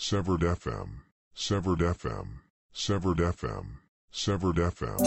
Severed 0.00 0.42
FM, 0.42 1.00
Severed 1.34 1.80
FM, 1.80 2.38
Severed 2.72 3.18
FM, 3.18 3.78
Severed 4.12 4.54
FM. 4.54 4.98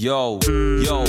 Yo, 0.00 0.38
yo, 0.46 1.02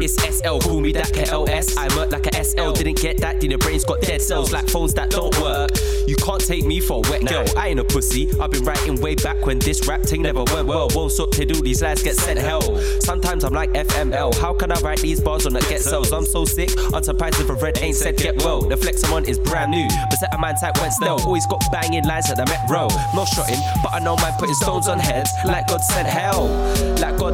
it's 0.00 0.14
SL, 0.22 0.60
call 0.60 0.80
me 0.80 0.92
that 0.92 1.08
KLS. 1.08 1.76
I 1.76 1.92
work 1.96 2.12
like 2.12 2.28
a 2.28 2.44
SL, 2.44 2.70
didn't 2.74 3.02
get 3.02 3.18
that, 3.18 3.40
then 3.40 3.50
the 3.50 3.58
brain's 3.58 3.84
got 3.84 4.00
dead 4.02 4.22
cells 4.22 4.52
like 4.52 4.68
phones 4.68 4.94
that 4.94 5.10
don't 5.10 5.36
work. 5.40 5.70
You 6.06 6.14
can't 6.14 6.40
take 6.40 6.64
me 6.64 6.78
for 6.78 7.02
a 7.04 7.10
wet 7.10 7.26
girl, 7.26 7.44
I 7.56 7.70
ain't 7.70 7.80
a 7.80 7.84
pussy. 7.84 8.30
I've 8.40 8.52
been 8.52 8.62
writing 8.62 9.00
way 9.00 9.16
back 9.16 9.44
when 9.44 9.58
this 9.58 9.88
rap 9.88 10.02
thing 10.02 10.22
never 10.22 10.44
went 10.44 10.68
well. 10.68 10.86
Won't 10.94 11.10
stop 11.10 11.32
to 11.32 11.44
do 11.44 11.60
these 11.60 11.82
lies 11.82 12.04
get 12.04 12.14
sent 12.14 12.38
hell. 12.38 12.62
Sometimes 13.00 13.42
I'm 13.42 13.52
like 13.52 13.72
FML, 13.72 14.38
how 14.38 14.54
can 14.54 14.70
I 14.70 14.78
write 14.78 15.00
these 15.00 15.20
bars 15.20 15.44
on 15.46 15.52
that 15.54 15.68
get 15.68 15.80
cells? 15.80 16.12
I'm 16.12 16.24
so 16.24 16.44
sick, 16.44 16.68
unsurprised 16.94 17.40
if 17.40 17.50
a 17.50 17.54
red 17.54 17.78
ain't 17.78 17.96
said 17.96 18.16
get 18.16 18.44
well. 18.44 18.60
The 18.60 18.76
flex 18.76 19.02
I'm 19.02 19.12
on 19.14 19.24
is 19.24 19.40
brand 19.40 19.72
new, 19.72 19.88
but 19.88 20.20
set 20.20 20.32
a 20.32 20.38
man 20.38 20.54
type 20.54 20.80
went 20.80 20.92
stale. 20.92 21.18
Always 21.24 21.46
got 21.46 21.64
banging 21.72 22.04
lines 22.04 22.30
at 22.30 22.36
the 22.36 22.46
Met 22.46 22.70
Row. 22.70 22.86
Not 23.12 23.26
shotting, 23.26 23.58
but 23.82 23.92
I 23.92 23.98
know 23.98 24.14
man 24.14 24.34
putting 24.38 24.54
stones 24.54 24.86
on 24.86 25.00
heads 25.00 25.30
like 25.44 25.66
God 25.66 25.82
sent 25.82 26.06
hell. 26.06 26.46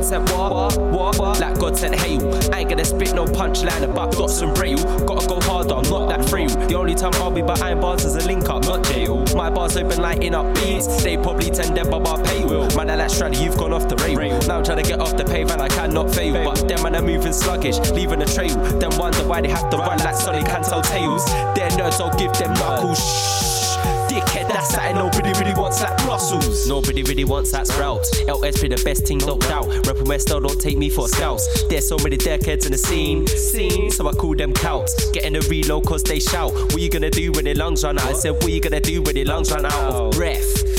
God 0.02 0.08
sent 0.08 0.32
what? 0.32 0.76
What? 0.78 1.18
What? 1.18 1.40
Like 1.40 1.58
God 1.60 1.78
sent 1.78 1.94
hail. 1.94 2.34
I 2.52 2.60
ain't 2.60 2.70
gonna 2.70 2.84
spit 2.84 3.14
no 3.14 3.24
punchline 3.24 3.84
about 3.84 4.10
dots 4.10 4.40
and 4.40 4.52
braille. 4.52 4.82
Gotta 5.06 5.28
go 5.28 5.40
harder, 5.40 5.74
I'm 5.74 5.88
not 5.90 6.08
that 6.08 6.28
frail. 6.28 6.48
The 6.48 6.74
only 6.74 6.96
time 6.96 7.12
I'll 7.14 7.30
be 7.30 7.40
behind 7.40 7.80
bars 7.80 8.04
is 8.04 8.16
a 8.16 8.26
link 8.26 8.48
up, 8.48 8.64
not 8.64 8.82
jail. 8.84 9.24
My 9.36 9.48
bars 9.48 9.76
open 9.76 10.02
lighting 10.02 10.34
up 10.34 10.52
beats. 10.56 11.04
They 11.04 11.16
probably 11.16 11.50
tend 11.50 11.76
but 11.88 12.08
I 12.08 12.22
pay 12.24 12.44
will. 12.44 12.68
Man, 12.76 12.90
I 12.90 12.96
like 12.96 13.40
you've 13.40 13.56
gone 13.56 13.72
off 13.72 13.88
the 13.88 13.94
rail. 13.96 14.40
Now 14.48 14.58
I'm 14.58 14.64
trying 14.64 14.82
to 14.82 14.88
get 14.88 14.98
off 14.98 15.16
the 15.16 15.24
pavement, 15.24 15.60
I 15.60 15.68
cannot 15.68 16.12
fail. 16.12 16.34
But 16.44 16.66
them 16.66 16.82
man 16.82 16.96
are 16.96 17.02
moving 17.02 17.32
sluggish, 17.32 17.78
leaving 17.92 18.22
a 18.22 18.26
trail. 18.26 18.56
Then 18.80 18.90
wonder 18.98 19.24
why 19.24 19.40
they 19.40 19.50
have 19.50 19.70
to 19.70 19.76
run 19.76 19.98
like 19.98 20.16
Sonic 20.16 20.48
and 20.48 20.64
tell 20.64 20.82
tales. 20.82 21.24
They're 21.54 21.70
nerds, 21.78 22.00
I'll 22.00 22.18
give 22.18 22.32
them 22.32 22.52
knuckles. 22.54 22.98
Shh. 22.98 23.61
Dickhead, 24.32 24.48
that's 24.48 24.74
something 24.74 24.94
nobody 24.94 25.30
really 25.38 25.54
wants 25.54 25.82
like 25.82 25.96
Brussels. 26.04 26.66
Nobody 26.66 27.02
really 27.02 27.24
wants 27.24 27.50
that 27.52 27.66
sprouts. 27.66 28.10
LS 28.26 28.60
be 28.60 28.68
the 28.68 28.80
best 28.84 29.06
team, 29.06 29.18
no 29.18 29.36
doubt. 29.38 29.66
Rapping 29.86 30.04
West 30.04 30.28
don't 30.28 30.60
take 30.60 30.78
me 30.78 30.88
for 30.88 31.08
scouts. 31.08 31.64
There's 31.68 31.86
so 31.86 31.96
many 31.98 32.16
dickheads 32.16 32.64
in 32.66 32.72
the 32.72 32.78
scene, 32.78 33.26
scene. 33.26 33.90
So 33.90 34.08
I 34.08 34.12
call 34.12 34.34
them 34.34 34.54
counts. 34.54 35.10
Getting 35.10 35.36
a 35.36 35.40
reload 35.40 35.86
cause 35.86 36.02
they 36.02 36.20
shout. 36.20 36.52
What 36.52 36.80
you 36.80 36.88
gonna 36.88 37.10
do 37.10 37.32
when 37.32 37.44
their 37.44 37.54
lungs 37.54 37.84
run 37.84 37.98
out? 37.98 38.06
I 38.06 38.12
said, 38.14 38.32
what 38.32 38.50
you 38.50 38.60
gonna 38.60 38.80
do 38.80 39.02
when 39.02 39.14
their 39.14 39.26
lungs 39.26 39.52
run 39.52 39.66
out 39.66 39.92
of 39.92 40.12
breath? 40.12 40.71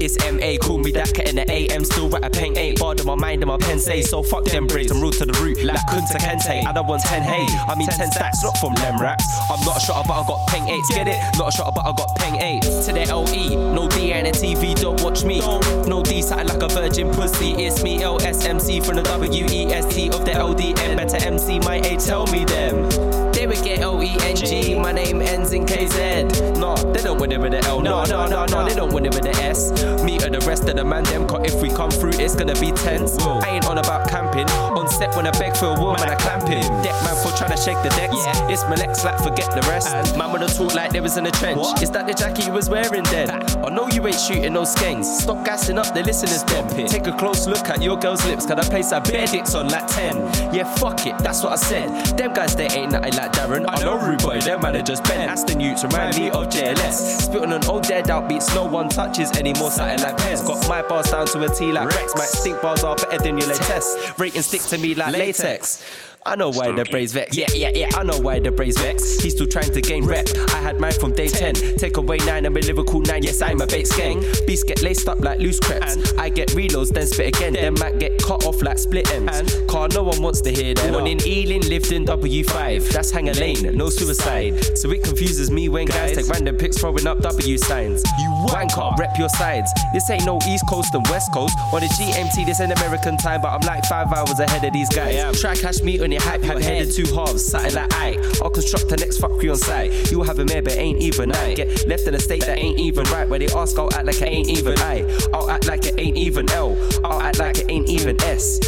It's 0.00 0.16
MA, 0.32 0.56
call 0.56 0.78
me 0.78 0.92
cat 0.92 1.28
in 1.28 1.36
the 1.36 1.44
AM. 1.50 1.84
Still 1.84 2.08
write 2.08 2.24
a 2.24 2.30
pen, 2.30 2.56
ain't 2.56 2.80
barred 2.80 3.00
in 3.00 3.06
my 3.06 3.14
mind 3.14 3.42
and 3.42 3.48
my 3.48 3.58
pen 3.58 3.78
say. 3.78 4.00
So 4.00 4.22
fuck 4.22 4.44
them 4.46 4.66
braids, 4.66 4.90
I'm 4.90 4.98
root 4.98 5.12
to 5.18 5.26
the 5.26 5.38
root, 5.42 5.62
like 5.62 5.76
Kunta 5.88 6.16
Kinte. 6.16 6.66
I 6.66 6.72
don't 6.72 6.86
want 6.86 7.02
10 7.02 7.22
hey, 7.22 7.44
I 7.68 7.74
mean 7.76 7.86
10 7.86 8.10
stacks, 8.10 8.42
not 8.42 8.56
from 8.56 8.74
them 8.76 8.98
racks. 8.98 9.24
I'm 9.50 9.60
not 9.60 9.76
a 9.76 9.80
shotter, 9.80 10.08
but 10.08 10.22
I 10.22 10.26
got 10.26 10.48
peng 10.48 10.66
8, 10.68 10.80
get 10.88 11.08
it? 11.08 11.38
Not 11.38 11.48
a 11.48 11.52
shotter, 11.52 11.72
but 11.74 11.84
I 11.84 11.92
got 11.92 12.16
peng 12.16 12.40
8. 12.40 12.62
To 12.62 12.92
the 12.92 13.14
LE, 13.14 13.74
no 13.74 13.88
D 13.88 14.12
and 14.14 14.26
the 14.26 14.30
TV, 14.30 14.74
don't 14.80 15.02
watch 15.02 15.22
me. 15.22 15.40
No 15.86 16.02
D, 16.02 16.22
something 16.22 16.48
like 16.48 16.62
a 16.62 16.68
virgin 16.68 17.10
pussy. 17.10 17.52
It's 17.52 17.82
me, 17.82 17.98
LSMC 17.98 18.82
from 18.82 18.96
the 18.96 19.02
WEST 19.02 20.14
of 20.14 20.24
the 20.24 20.32
LDN. 20.32 20.96
Better 20.96 21.18
MC, 21.18 21.58
my 21.58 21.76
A, 21.76 21.98
tell 21.98 22.26
me 22.28 22.46
them. 22.46 23.29
They 23.40 23.46
would 23.46 23.64
get 23.64 23.82
O 23.82 24.02
E 24.02 24.14
N 24.20 24.36
G. 24.36 24.74
My 24.74 24.92
name 24.92 25.22
ends 25.22 25.54
in 25.54 25.64
KZ. 25.64 26.58
No, 26.58 26.76
they 26.92 27.00
don't 27.00 27.18
win 27.18 27.32
it 27.32 27.40
with 27.40 27.52
the 27.52 27.64
L. 27.64 27.80
No, 27.80 28.04
no, 28.04 28.26
no, 28.26 28.44
no, 28.44 28.68
they 28.68 28.74
don't 28.74 28.92
win 28.92 29.06
it 29.06 29.14
with 29.14 29.22
the 29.22 29.34
S. 29.36 29.72
Me 30.04 30.18
and 30.22 30.34
the 30.34 30.44
rest 30.46 30.68
of 30.68 30.76
the 30.76 30.84
man, 30.84 31.04
them 31.04 31.26
cut. 31.26 31.46
If 31.46 31.54
we 31.62 31.70
come 31.70 31.90
through, 31.90 32.20
it's 32.20 32.34
gonna 32.36 32.52
be 32.60 32.70
tense. 32.70 33.16
I 33.18 33.48
ain't 33.48 33.66
on 33.66 33.78
about 33.78 34.10
camping. 34.10 34.46
On 34.76 34.86
set 34.90 35.16
when 35.16 35.26
I 35.26 35.30
beg 35.30 35.56
for 35.56 35.72
a 35.74 35.80
woman, 35.80 36.02
I 36.02 36.16
clamp 36.16 36.48
him. 36.48 36.60
Deck 36.82 36.92
man 37.02 37.16
for 37.16 37.34
trying 37.34 37.52
to 37.52 37.56
shake 37.56 37.80
the 37.82 37.88
decks. 37.96 38.12
It's 38.52 38.62
my 38.64 38.74
legs, 38.74 39.06
like 39.06 39.16
forget 39.16 39.50
the 39.52 39.62
rest. 39.62 39.88
Man 40.18 40.30
wanna 40.30 40.46
talk 40.46 40.74
like 40.74 40.92
they 40.92 41.00
was 41.00 41.16
in 41.16 41.24
a 41.24 41.30
trench. 41.30 41.80
Is 41.80 41.90
that 41.92 42.06
the 42.06 42.12
jacket 42.12 42.44
you 42.44 42.52
was 42.52 42.68
wearing 42.68 43.04
then? 43.04 43.30
I 43.64 43.70
know 43.70 43.88
you 43.88 44.06
ain't 44.06 44.20
shooting 44.20 44.52
no 44.52 44.64
skanks. 44.64 45.06
Stop 45.22 45.46
gassing 45.46 45.78
up 45.78 45.94
the 45.94 46.02
listeners 46.02 46.44
then. 46.44 46.86
Take 46.88 47.06
a 47.06 47.12
close 47.16 47.46
look 47.46 47.66
at 47.70 47.80
your 47.80 47.96
girl's 47.96 48.22
lips. 48.26 48.44
Cause 48.44 48.58
I 48.58 48.68
place 48.68 48.90
her 48.90 49.00
bare 49.00 49.26
dicks 49.26 49.54
on 49.54 49.68
like 49.68 49.86
10. 49.86 50.54
Yeah, 50.54 50.64
fuck 50.76 51.06
it, 51.06 51.16
that's 51.20 51.42
what 51.42 51.54
I 51.54 51.56
said. 51.56 52.18
Them 52.18 52.34
guys, 52.34 52.54
they 52.54 52.66
ain't 52.66 52.92
nothing 52.92 53.14
like 53.14 53.29
Darren. 53.32 53.64
I 53.68 53.82
know 53.82 53.98
Rude 53.98 54.20
them 54.20 54.60
managers 54.60 55.00
Ben. 55.00 55.28
Aston 55.28 55.60
Utes 55.60 55.84
remind 55.84 56.16
me 56.16 56.30
of 56.30 56.48
JLS. 56.48 57.22
Spitting 57.22 57.52
on 57.52 57.64
old 57.66 57.84
dead 57.84 58.10
out 58.10 58.28
beats, 58.28 58.54
no 58.54 58.64
one 58.64 58.88
touches 58.88 59.30
anymore. 59.32 59.70
Something 59.70 60.00
like 60.00 60.16
Pez. 60.16 60.46
Got 60.46 60.68
my 60.68 60.82
bars 60.82 61.10
down 61.10 61.26
to 61.28 61.42
a 61.42 61.48
T 61.48 61.72
like 61.72 61.88
Rex. 61.88 62.14
Might 62.16 62.28
stink 62.28 62.60
bars 62.60 62.84
are 62.84 62.96
better 62.96 63.18
than 63.18 63.38
your 63.38 63.48
latest. 63.48 64.18
Rating 64.18 64.42
stick 64.42 64.62
to 64.62 64.78
me 64.78 64.94
like 64.94 65.12
latex. 65.12 65.82
I 66.26 66.36
know 66.36 66.50
why 66.50 66.70
the 66.72 66.84
braids 66.84 67.14
vex. 67.14 67.36
Yeah, 67.36 67.46
yeah, 67.54 67.70
yeah. 67.74 67.88
I 67.96 68.02
know 68.02 68.18
why 68.18 68.40
the 68.40 68.50
braids 68.50 68.78
vex. 68.78 69.20
He's 69.20 69.32
still 69.32 69.46
trying 69.46 69.72
to 69.72 69.80
gain 69.80 70.04
rep. 70.04 70.28
I 70.52 70.58
had 70.58 70.78
mine 70.78 70.92
from 70.92 71.14
day 71.14 71.28
10. 71.28 71.54
Take 71.78 71.96
away 71.96 72.18
9 72.18 72.44
and 72.44 72.54
be 72.54 72.60
Liverpool 72.60 73.00
9. 73.00 73.22
Yes, 73.22 73.40
I'm 73.40 73.60
a 73.60 73.66
Bates 73.66 73.96
gang. 73.96 74.22
Beats 74.46 74.62
get 74.62 74.82
laced 74.82 75.08
up 75.08 75.20
like 75.20 75.38
loose 75.38 75.58
crepes. 75.58 76.12
I 76.18 76.28
get 76.28 76.48
reloads, 76.50 76.90
then 76.90 77.06
spit 77.06 77.36
again. 77.36 77.54
Then 77.54 77.74
Mac 77.74 77.98
get 77.98 78.22
cut 78.22 78.44
off 78.44 78.60
like 78.60 78.78
split 78.78 79.10
ends. 79.12 79.56
Car, 79.66 79.88
no 79.88 80.02
one 80.02 80.20
wants 80.20 80.42
to 80.42 80.52
hear 80.52 80.74
them. 80.74 80.92
One 80.92 81.06
in 81.06 81.26
Ealing, 81.26 81.62
lived 81.62 81.90
in 81.90 82.04
W5. 82.04 82.90
That's 82.90 83.10
Hanger 83.10 83.34
Lane, 83.34 83.76
no 83.76 83.88
suicide. 83.88 84.76
So 84.76 84.90
it 84.90 85.02
confuses 85.02 85.50
me 85.50 85.70
when 85.70 85.86
guys 85.86 86.16
take 86.16 86.28
random 86.28 86.56
pics 86.58 86.78
throwing 86.78 87.06
up 87.06 87.20
W 87.20 87.58
signs. 87.58 88.02
You 88.18 88.46
wanker, 88.46 88.96
rep 88.98 89.16
your 89.18 89.30
sides. 89.30 89.72
This 89.94 90.10
ain't 90.10 90.26
no 90.26 90.38
East 90.46 90.64
Coast 90.68 90.94
and 90.94 91.06
West 91.08 91.32
Coast. 91.32 91.56
On 91.72 91.80
the 91.80 91.86
GMT, 91.86 92.44
this 92.44 92.60
ain't 92.60 92.72
American 92.72 93.16
time, 93.16 93.40
but 93.40 93.48
I'm 93.48 93.60
like 93.62 93.84
five 93.86 94.12
hours 94.12 94.38
ahead 94.38 94.64
of 94.64 94.72
these 94.74 94.88
guys. 94.90 95.40
Try 95.40 95.54
catch 95.54 95.82
me 95.82 95.98
on 96.00 96.09
your 96.12 96.22
hype, 96.22 96.42
you 96.44 96.50
headed 96.58 96.92
two 96.92 97.06
halves, 97.14 97.44
something 97.44 97.74
like 97.74 97.92
I. 97.94 98.16
I'll 98.42 98.50
construct 98.50 98.88
the 98.88 98.96
next 98.96 99.18
fuck 99.18 99.42
you 99.42 99.50
on 99.50 99.56
site. 99.56 100.10
You 100.10 100.22
have 100.22 100.38
a 100.38 100.44
mayor, 100.44 100.62
but 100.62 100.76
ain't 100.76 101.00
even 101.00 101.32
I. 101.32 101.54
Get 101.54 101.86
left 101.86 102.06
in 102.06 102.14
a 102.14 102.18
state 102.20 102.44
that 102.46 102.58
ain't 102.58 102.78
even 102.78 103.04
right. 103.04 103.28
Where 103.28 103.38
they 103.38 103.48
ask, 103.48 103.78
I'll 103.78 103.92
act 103.94 104.04
like 104.06 104.20
it 104.22 104.28
ain't 104.28 104.48
even 104.48 104.78
I. 104.78 105.04
I'll 105.32 105.50
act 105.50 105.66
like 105.66 105.84
it 105.86 105.94
ain't 105.98 106.16
even 106.16 106.50
L. 106.50 106.76
I'll 107.04 107.20
act 107.20 107.38
like 107.38 107.58
it 107.58 107.70
ain't 107.70 107.88
even 107.88 108.20
S. 108.22 108.60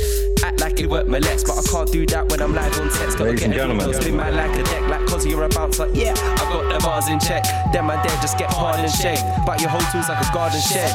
Act 0.44 0.60
like 0.60 0.80
it 0.80 0.88
worked 0.90 1.08
my 1.08 1.18
legs, 1.18 1.44
but 1.44 1.56
I 1.58 1.62
can't 1.62 1.92
do 1.92 2.04
that 2.06 2.28
when 2.28 2.40
I'm 2.42 2.54
live 2.54 2.78
on 2.80 2.88
text. 2.90 3.18
Gotta 3.18 3.24
Ladies 3.24 3.40
get 3.40 3.50
and 3.50 3.54
everyone 3.54 3.78
gentlemen. 3.78 3.94
else 3.94 4.06
in 4.06 4.16
my 4.16 4.30
like 4.30 4.58
a 4.58 4.62
deck, 4.64 4.88
like 4.88 5.06
cause 5.06 5.24
you're 5.24 5.44
a 5.44 5.48
bouncer. 5.48 5.88
Yeah, 5.94 6.14
I 6.16 6.52
got 6.52 6.72
the 6.72 6.78
bars 6.84 7.08
in 7.08 7.20
check. 7.20 7.44
Them 7.72 7.90
and 7.90 8.02
there 8.02 8.16
just 8.20 8.38
get 8.38 8.50
hard 8.52 8.80
and 8.80 8.90
shake. 8.90 9.20
But 9.46 9.60
your 9.60 9.70
whole 9.70 9.80
tool's 9.92 10.08
like 10.08 10.24
a 10.24 10.32
garden 10.32 10.60
shed. 10.60 10.92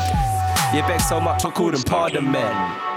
You 0.76 0.82
beg 0.82 1.00
so 1.00 1.22
much, 1.22 1.46
I 1.46 1.52
call 1.52 1.72
them 1.72 1.82
pardon 1.84 2.30
men. 2.30 2.97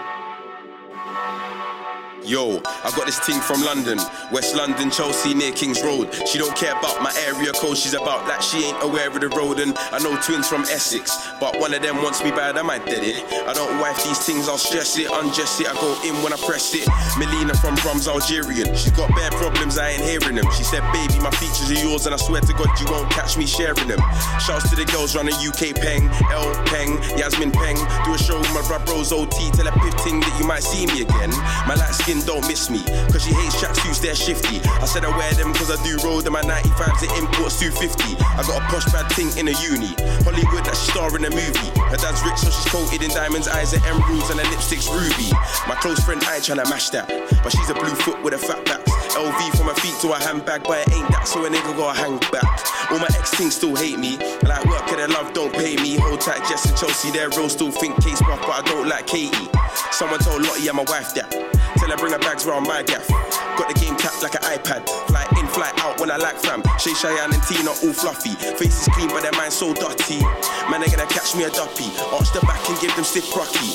Yo, 2.30 2.62
I 2.62 2.94
got 2.94 3.06
this 3.06 3.18
ting 3.26 3.40
from 3.40 3.60
London, 3.62 3.98
West 4.30 4.54
London, 4.54 4.88
Chelsea 4.88 5.34
near 5.34 5.50
Kings 5.50 5.82
Road. 5.82 6.14
She 6.30 6.38
don't 6.38 6.54
care 6.54 6.78
about 6.78 7.02
my 7.02 7.10
area 7.26 7.50
code, 7.50 7.76
she's 7.76 7.92
about 7.92 8.22
that. 8.30 8.38
she 8.38 8.70
ain't 8.70 8.80
aware 8.84 9.10
of 9.10 9.18
the 9.18 9.28
road. 9.30 9.58
And 9.58 9.76
I 9.90 9.98
know 9.98 10.14
twins 10.22 10.46
from 10.46 10.62
Essex, 10.70 11.10
but 11.40 11.58
one 11.58 11.74
of 11.74 11.82
them 11.82 11.96
wants 12.06 12.22
me 12.22 12.30
bad, 12.30 12.56
I 12.56 12.62
might 12.62 12.86
dead 12.86 13.02
it. 13.02 13.18
I 13.48 13.52
don't 13.52 13.80
wife 13.80 13.98
these 14.04 14.22
things, 14.22 14.48
I'll 14.48 14.62
stress 14.62 14.96
it, 14.96 15.10
undress 15.10 15.58
it. 15.58 15.66
I 15.66 15.74
go 15.82 15.90
in 16.06 16.14
when 16.22 16.32
I 16.32 16.36
press 16.36 16.70
it. 16.72 16.86
Melina 17.18 17.50
from 17.58 17.74
Brums, 17.82 18.06
Algerian. 18.06 18.76
She's 18.78 18.94
got 18.94 19.10
bare 19.16 19.34
problems, 19.34 19.76
I 19.76 19.90
ain't 19.98 20.06
hearing 20.06 20.36
them. 20.36 20.46
She 20.54 20.62
said, 20.62 20.86
baby, 20.94 21.18
my 21.18 21.34
features 21.34 21.66
are 21.66 21.82
yours, 21.82 22.06
and 22.06 22.14
I 22.14 22.18
swear 22.18 22.42
to 22.42 22.52
God, 22.54 22.70
you 22.78 22.86
won't 22.94 23.10
catch 23.10 23.36
me 23.38 23.44
sharing 23.44 23.90
them. 23.90 23.98
Shouts 24.38 24.70
to 24.70 24.76
the 24.78 24.86
girls 24.94 25.16
running 25.16 25.34
UK 25.34 25.74
Peng, 25.74 26.06
L 26.30 26.46
Peng, 26.70 26.94
Yasmin 27.18 27.50
Peng. 27.50 27.74
Do 28.06 28.14
a 28.14 28.18
show 28.22 28.38
with 28.38 28.54
my 28.70 28.78
bros 28.86 29.10
OT, 29.10 29.50
tell 29.50 29.66
her 29.66 29.90
ting 30.06 30.22
that 30.22 30.34
you 30.38 30.46
might 30.46 30.62
see 30.62 30.86
me 30.86 31.02
again. 31.02 31.34
My 31.66 31.74
light 31.74 31.90
skin 31.90 32.19
don't 32.26 32.46
miss 32.46 32.70
me, 32.70 32.82
cause 33.12 33.24
she 33.24 33.32
hates 33.32 33.56
tracksuits, 33.56 34.00
they're 34.00 34.14
shifty. 34.14 34.60
I 34.80 34.86
said 34.86 35.04
I 35.04 35.16
wear 35.16 35.32
them 35.34 35.52
cause 35.54 35.70
I 35.70 35.78
do 35.84 35.96
road 36.04 36.24
and 36.24 36.32
my 36.32 36.42
95s 36.42 37.06
are 37.06 37.14
imports 37.18 37.58
250. 37.60 38.16
I 38.20 38.42
got 38.46 38.56
a 38.56 38.64
posh 38.66 38.86
bad 38.92 39.10
thing 39.12 39.30
in 39.36 39.48
a 39.48 39.56
uni. 39.62 39.94
Hollywood 40.24 40.64
that 40.64 40.76
she 40.76 40.90
star 40.90 41.14
in 41.16 41.24
a 41.24 41.30
movie. 41.30 41.70
Her 41.90 41.96
dad's 41.96 42.22
rich, 42.24 42.38
so 42.38 42.50
she's 42.50 42.70
coated 42.72 43.02
in 43.02 43.10
diamonds, 43.10 43.48
eyes 43.48 43.74
are 43.74 43.84
emeralds, 43.86 44.30
and 44.30 44.40
her 44.40 44.48
lipstick's 44.50 44.88
ruby. 44.88 45.30
My 45.68 45.74
close 45.78 46.00
friend, 46.00 46.22
I 46.24 46.36
ain't 46.36 46.44
tryna 46.44 46.68
mash 46.70 46.90
that, 46.90 47.08
but 47.42 47.52
she's 47.52 47.70
a 47.70 47.74
blue 47.74 47.94
foot 48.06 48.22
with 48.22 48.34
a 48.34 48.38
fat 48.38 48.64
back. 48.64 48.80
LV 49.14 49.56
from 49.56 49.66
her 49.66 49.78
feet 49.82 49.94
to 50.02 50.14
her 50.14 50.22
handbag, 50.22 50.62
but 50.64 50.86
it 50.86 50.94
ain't 50.94 51.10
that, 51.10 51.26
so 51.26 51.44
a 51.44 51.48
nigga 51.48 51.76
gotta 51.76 51.98
hang 51.98 52.18
back. 52.30 52.46
All 52.90 52.98
my 52.98 53.10
ex 53.18 53.30
things 53.34 53.54
still 53.54 53.74
hate 53.74 53.98
me, 53.98 54.16
like 54.46 54.64
work 54.66 54.86
and 54.88 54.98
their 54.98 55.08
love 55.08 55.32
don't 55.32 55.52
pay 55.52 55.76
me. 55.76 55.96
Hold 55.98 56.20
tight, 56.20 56.46
Jess 56.48 56.66
and 56.66 56.76
Chelsea, 56.76 57.10
they're 57.10 57.28
real, 57.30 57.48
still 57.48 57.70
think 57.70 58.00
case 58.02 58.20
buff, 58.20 58.40
but 58.42 58.50
I 58.50 58.62
don't 58.62 58.88
like 58.88 59.06
Katie. 59.06 59.48
Someone 59.90 60.20
told 60.20 60.42
Lottie 60.42 60.68
I'm 60.68 60.78
a 60.78 60.84
wife 60.84 61.14
that. 61.14 61.59
Tell 61.80 61.88
her 61.88 61.96
bring 61.96 62.12
her 62.12 62.18
bags 62.18 62.44
round 62.44 62.68
my 62.68 62.82
gaff. 62.82 63.08
Got 63.56 63.72
the 63.72 63.76
game 63.80 63.96
tapped 63.96 64.22
like 64.22 64.36
an 64.36 64.44
iPad. 64.44 64.84
Fly 65.08 65.24
in, 65.40 65.48
fly 65.48 65.72
out 65.80 65.98
when 65.98 66.10
I 66.10 66.16
like 66.16 66.36
fam. 66.36 66.60
Shay 66.76 66.92
Cheyenne 66.92 67.32
and 67.32 67.42
Tina 67.48 67.72
all 67.72 67.96
fluffy. 67.96 68.36
Faces 68.60 68.84
clean, 68.92 69.08
but 69.08 69.24
their 69.24 69.32
minds 69.32 69.56
so 69.56 69.72
dirty. 69.72 70.20
Man, 70.68 70.84
they 70.84 70.92
gonna 70.92 71.08
catch 71.08 71.32
me 71.32 71.44
a 71.44 71.50
duppy. 71.50 71.88
Arch 72.12 72.28
the 72.36 72.44
back 72.44 72.60
and 72.68 72.76
give 72.84 72.92
them 72.96 73.04
stiff 73.04 73.32
rocky. 73.32 73.72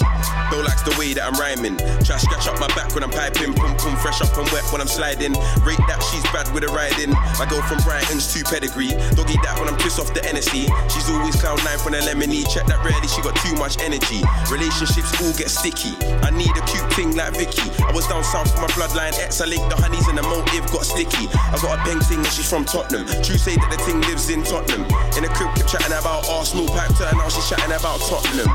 Bill 0.54 0.62
likes 0.62 0.86
the 0.86 0.94
way 1.02 1.18
that 1.18 1.26
I'm 1.26 1.34
rhyming. 1.42 1.82
Try 2.06 2.22
scratch 2.22 2.46
up 2.46 2.62
my 2.62 2.70
back 2.78 2.94
when 2.94 3.02
I'm 3.02 3.10
piping. 3.10 3.58
Pum 3.58 3.74
pum, 3.78 3.98
fresh 3.98 4.22
up 4.22 4.38
and 4.38 4.46
wet 4.54 4.70
when 4.70 4.86
I'm 4.86 4.90
sliding. 4.90 5.34
Rate 5.66 5.82
that 5.90 5.98
she's 6.14 6.26
bad 6.30 6.46
with 6.54 6.62
a 6.62 6.70
riding. 6.70 7.10
I 7.42 7.50
go 7.50 7.58
from 7.66 7.82
Brighton's 7.82 8.30
to 8.38 8.46
pedigree. 8.46 8.94
Doggy 9.18 9.42
that 9.42 9.58
when 9.58 9.66
I'm 9.66 9.78
pissed 9.82 9.98
off 9.98 10.14
the 10.14 10.22
NSC. 10.22 10.70
She's 10.94 11.10
always 11.10 11.34
cloud 11.42 11.58
nine 11.66 11.82
from 11.82 11.98
the 11.98 12.06
lemony. 12.06 12.46
Check 12.46 12.70
that 12.70 12.86
rarely, 12.86 13.10
she 13.10 13.26
got 13.26 13.34
too 13.42 13.58
much 13.58 13.82
energy. 13.82 14.22
Relationships 14.54 15.10
all 15.22 15.34
get 15.34 15.50
sticky. 15.50 15.98
I 16.22 16.30
need 16.30 16.54
a 16.54 16.64
cute 16.70 16.86
thing 16.94 17.18
like 17.18 17.34
Vicky. 17.34 17.66
I 17.82 17.95
was 17.96 18.08
down 18.08 18.24
south 18.26 18.54
for 18.54 18.62
my 18.62 18.68
bloodline. 18.76 19.18
Ex, 19.24 19.40
I 19.40 19.46
linked 19.46 19.70
the 19.70 19.78
honeys 19.78 20.06
and 20.10 20.18
the 20.18 20.24
motive 20.24 20.70
got 20.70 20.84
sticky. 20.84 21.32
I 21.32 21.58
got 21.62 21.80
a 21.80 21.82
peng 21.88 22.02
thing 22.02 22.20
and 22.20 22.28
she's 22.28 22.48
from 22.48 22.66
Tottenham. 22.66 23.08
True 23.24 23.40
say 23.40 23.56
that 23.56 23.72
the 23.72 23.78
thing 23.88 24.02
lives 24.02 24.30
in 24.30 24.44
Tottenham. 24.44 24.84
In 25.16 25.24
the 25.24 25.32
crib, 25.32 25.56
kept 25.56 25.72
chatting 25.72 25.96
about 25.96 26.28
Arsenal, 26.28 26.68
packed 26.68 27.00
her, 27.00 27.10
now 27.16 27.30
she's 27.30 27.48
chatting 27.48 27.72
about 27.72 28.04
Tottenham. 28.04 28.52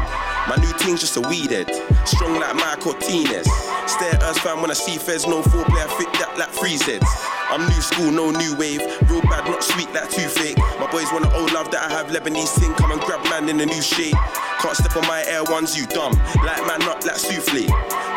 My 0.49 0.57
new 0.57 0.73
team's 0.79 1.01
just 1.01 1.17
a 1.17 1.21
weedhead, 1.21 1.69
strong 2.07 2.41
like 2.41 2.55
Mike 2.57 2.85
Martinez. 2.85 3.47
Stare 3.87 4.15
at 4.15 4.23
us 4.23 4.39
fam 4.39 4.61
when 4.61 4.71
I 4.71 4.75
see 4.75 4.99
Fez, 4.99 5.27
no 5.27 5.43
four 5.43 5.65
player 5.65 5.87
fit 5.99 6.13
that 6.15 6.35
like 6.39 6.51
freeze 6.51 6.83
heads. 6.83 7.07
I'm 7.51 7.67
new 7.67 7.83
school, 7.83 8.11
no 8.11 8.31
new 8.31 8.57
wave. 8.57 8.81
Real 9.11 9.23
bad, 9.23 9.45
not 9.47 9.63
sweet, 9.63 9.93
that 9.93 10.11
too 10.11 10.29
fake. 10.29 10.57
My 10.79 10.91
boys 10.91 11.11
want 11.13 11.27
the 11.27 11.35
old 11.35 11.53
love 11.53 11.71
that 11.71 11.83
I 11.83 11.91
have. 11.91 12.09
Lebanese 12.09 12.55
thing, 12.59 12.73
come 12.75 12.91
and 12.91 13.01
grab 13.03 13.23
man 13.31 13.49
in 13.49 13.61
a 13.61 13.67
new 13.67 13.83
shape. 13.83 14.15
Can't 14.63 14.77
step 14.77 14.97
on 14.97 15.07
my 15.07 15.23
air 15.27 15.45
ones, 15.45 15.77
you 15.77 15.87
dumb. 15.87 16.15
Like 16.43 16.63
man, 16.67 16.81
not 16.87 17.05
like 17.05 17.19
souffle. 17.19 17.67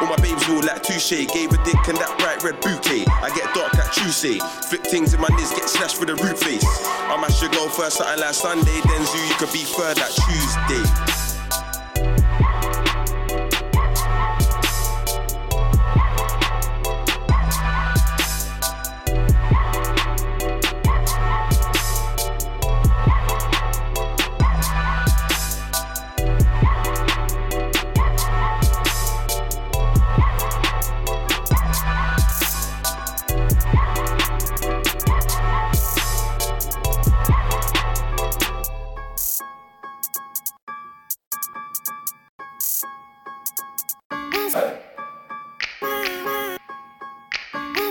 All 0.02 0.08
my 0.08 0.18
babes 0.18 0.48
all 0.50 0.62
like 0.62 0.84
touche. 0.84 1.26
Gave 1.34 1.54
a 1.54 1.58
dick 1.66 1.82
and 1.90 1.98
that 1.98 2.14
bright 2.18 2.42
red 2.44 2.62
bouquet. 2.62 3.06
I 3.22 3.30
get 3.34 3.50
dark 3.54 3.74
like 3.74 3.92
Tuesday. 3.94 4.38
Flip 4.70 4.84
things 4.86 5.14
in 5.14 5.22
my 5.22 5.30
knees, 5.38 5.52
get 5.52 5.70
slashed 5.70 6.00
with 6.00 6.10
a 6.10 6.16
root 6.22 6.38
face. 6.38 6.66
I 7.10 7.18
mash 7.20 7.42
your 7.42 7.52
go 7.52 7.70
first, 7.70 7.98
something 7.98 8.22
like 8.22 8.34
Sunday. 8.34 8.80
Then 8.86 9.06
zoo, 9.06 9.22
you 9.26 9.36
could 9.42 9.54
be 9.54 9.66
third 9.66 9.98
like 9.98 10.14
Tuesday. 10.14 11.23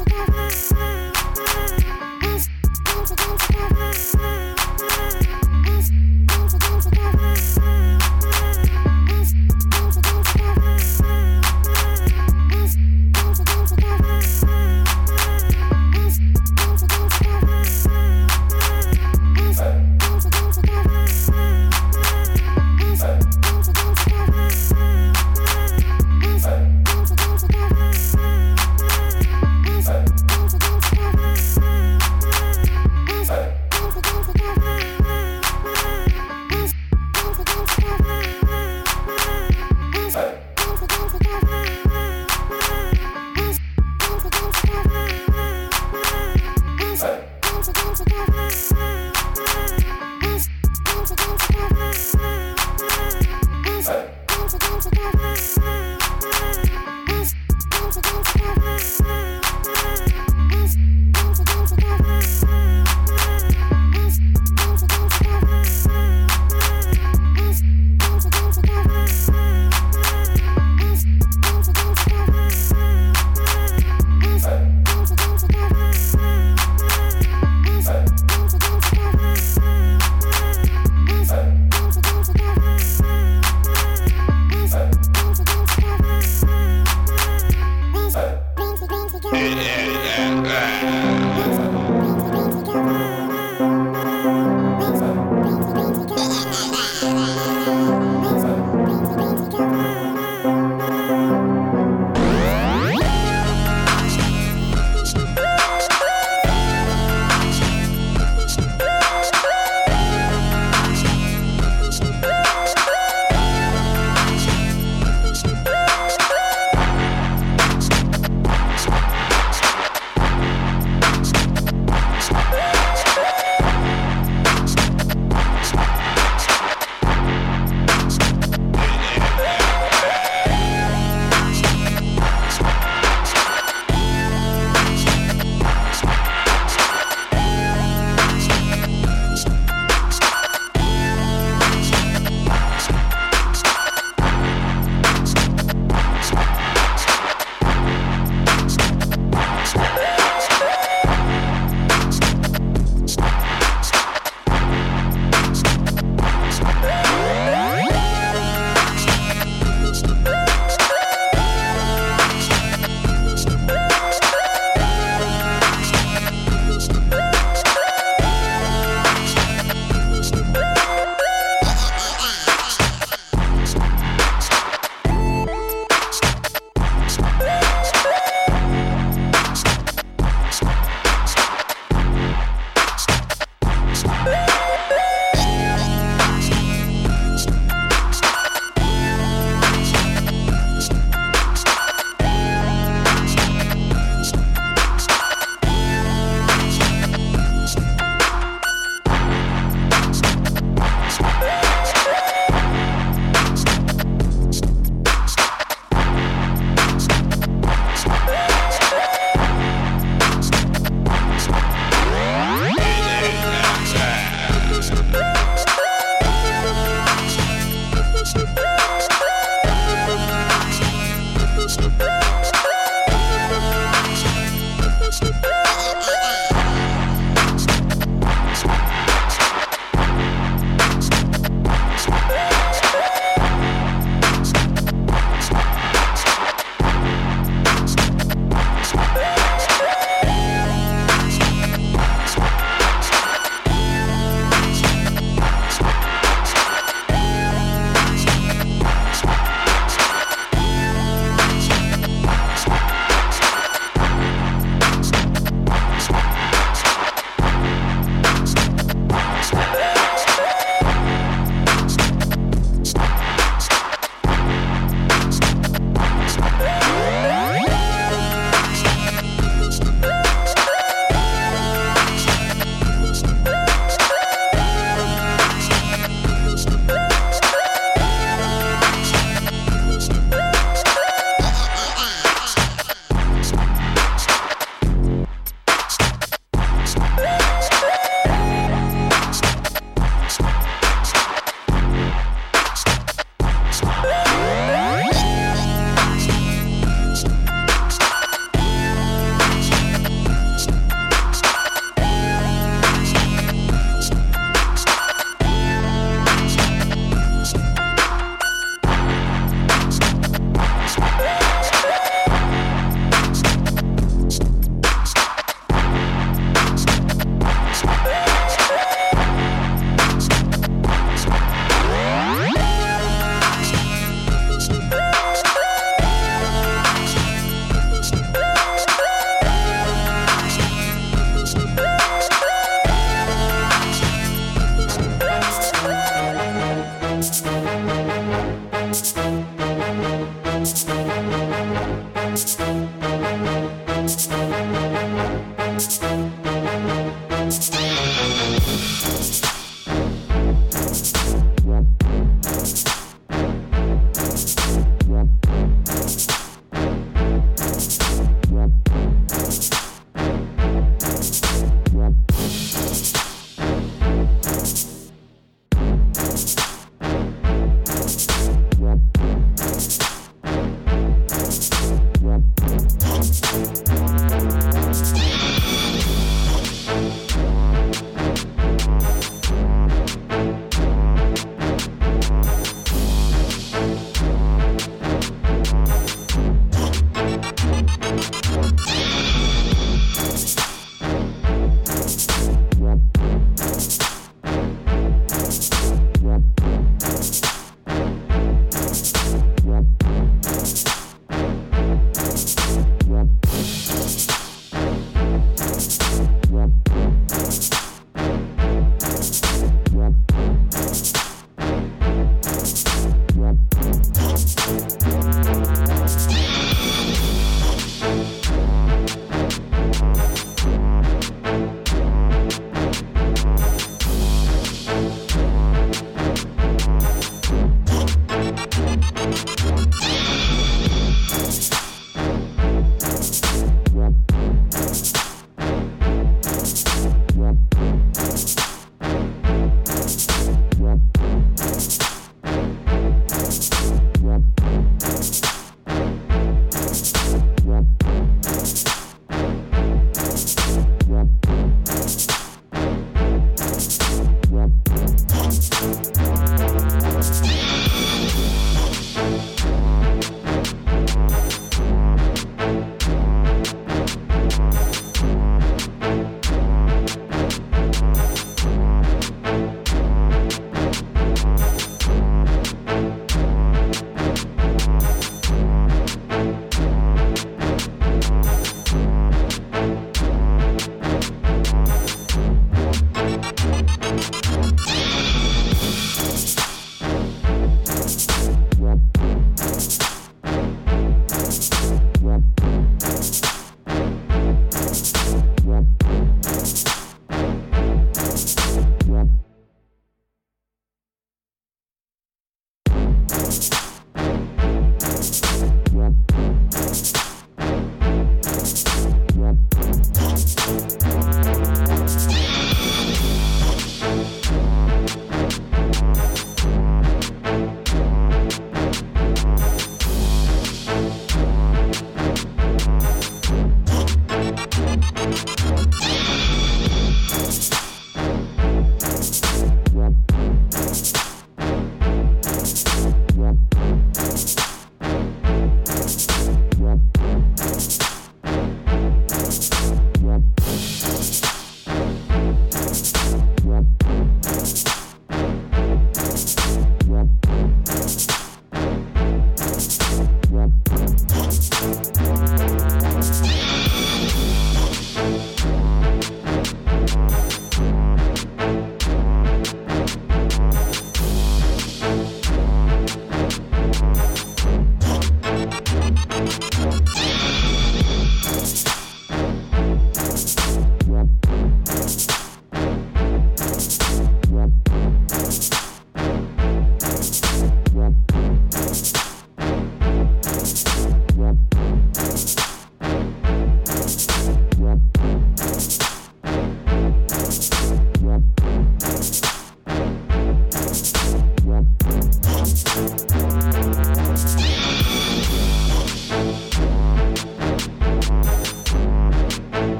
It's 0.00 0.70
a 0.70 0.87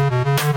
Thank 0.00 0.56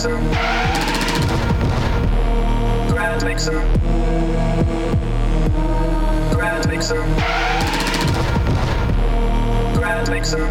mixer. 0.00 0.16
Ground 2.88 3.24
mixer. 3.24 3.60
Ground 6.30 6.68
mixer. 6.68 7.02
Ground 9.74 10.10
mixer. 10.10 10.46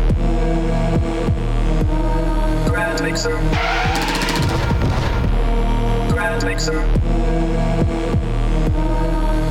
Ground 2.69 3.01
mixer. 3.01 3.37
Ground 6.13 6.45
mixer. 6.45 6.83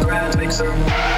Ground 0.04 0.38
mixer. 0.38 1.17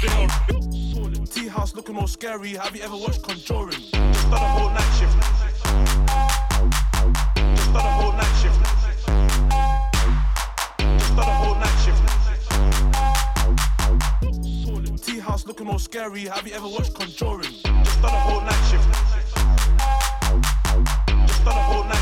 down. 0.00 0.28
Tea 1.26 1.48
house 1.48 1.74
looking 1.74 1.96
all 1.96 2.06
scary. 2.06 2.50
Have 2.50 2.74
you 2.76 2.82
ever 2.82 2.96
watched 2.96 3.22
Conjuring? 3.22 3.70
Just 3.70 4.30
done 4.30 4.34
a 4.34 4.48
whole 4.48 4.70
night 4.70 4.92
shift. 4.98 5.16
Just 7.56 7.72
done 7.72 7.86
a 7.86 7.90
whole 7.90 8.12
night 8.12 8.36
shift. 8.40 8.60
Just 10.98 11.16
done 11.16 11.28
a 11.28 11.34
whole 11.40 11.54
night 11.54 11.78
shift. 11.84 12.02
Tea 15.04 15.18
house 15.18 15.46
looking 15.46 15.68
all 15.68 15.78
scary. 15.78 16.24
Have 16.26 16.46
you 16.46 16.54
ever 16.54 16.68
watched 16.68 16.94
Conjuring? 16.94 17.54
Just 17.62 18.02
done 18.02 18.14
a 18.14 18.20
whole 18.20 18.40
night 18.40 18.64
shift. 18.70 18.88
Just 21.26 21.44
done 21.44 21.56
a 21.56 21.62
whole 21.62 21.84
night. 21.84 21.99